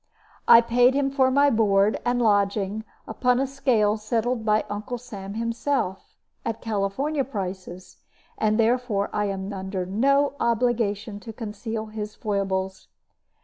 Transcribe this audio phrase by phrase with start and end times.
[0.47, 5.35] I paid him for my board and lodging, upon a scale settled by Uncle Sam
[5.35, 7.97] himself, at California prices;
[8.41, 12.87] therefore I am under no obligation to conceal his foibles.